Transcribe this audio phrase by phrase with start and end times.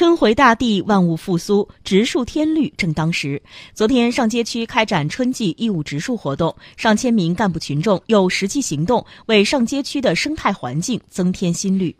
[0.00, 3.38] 春回大地万物复苏植树添绿正当时。
[3.74, 11.94] 昨天上街区开展春季义务植树活动上千名干部群众用实际行动为上街区的生态环境增添新绿。